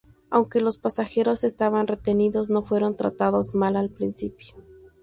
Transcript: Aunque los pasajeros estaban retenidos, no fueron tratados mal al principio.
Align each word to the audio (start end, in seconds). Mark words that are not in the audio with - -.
Aunque 0.31 0.61
los 0.61 0.79
pasajeros 0.79 1.43
estaban 1.43 1.85
retenidos, 1.85 2.49
no 2.49 2.63
fueron 2.63 2.95
tratados 2.95 3.53
mal 3.53 3.75
al 3.77 3.91
principio. 3.91 4.55